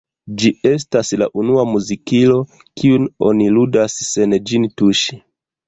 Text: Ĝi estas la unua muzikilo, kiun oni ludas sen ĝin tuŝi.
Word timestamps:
Ĝi 0.43 0.51
estas 0.69 1.11
la 1.23 1.27
unua 1.41 1.65
muzikilo, 1.73 2.39
kiun 2.81 3.07
oni 3.29 3.53
ludas 3.59 4.01
sen 4.11 4.37
ĝin 4.51 4.69
tuŝi. 4.81 5.23